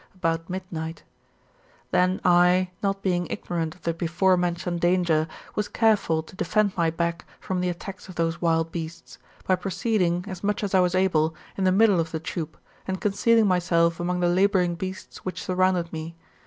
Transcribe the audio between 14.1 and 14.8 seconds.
the labouring